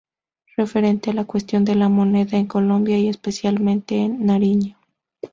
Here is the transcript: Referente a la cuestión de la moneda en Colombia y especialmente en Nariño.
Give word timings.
Referente 0.57 1.11
a 1.11 1.13
la 1.13 1.25
cuestión 1.25 1.63
de 1.63 1.75
la 1.75 1.87
moneda 1.87 2.35
en 2.35 2.47
Colombia 2.47 2.97
y 2.97 3.07
especialmente 3.07 3.97
en 3.99 4.25
Nariño. 4.25 4.75